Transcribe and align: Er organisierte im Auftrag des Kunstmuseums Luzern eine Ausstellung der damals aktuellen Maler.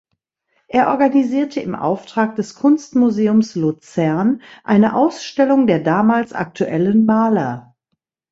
Er 0.67 0.87
organisierte 0.87 1.59
im 1.59 1.75
Auftrag 1.75 2.35
des 2.35 2.55
Kunstmuseums 2.55 3.53
Luzern 3.53 4.41
eine 4.63 4.95
Ausstellung 4.95 5.67
der 5.67 5.79
damals 5.81 6.33
aktuellen 6.33 7.05
Maler. 7.05 7.75